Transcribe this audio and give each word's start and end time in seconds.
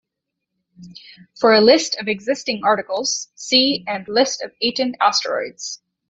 For 1.39 1.53
a 1.53 1.61
list 1.61 1.99
of 1.99 2.07
existing 2.07 2.61
articles, 2.63 3.29
"see 3.35 3.85
and 3.87 4.07
List 4.07 4.41
of 4.41 4.51
Aten 4.59 4.95
asteroids". 4.99 5.79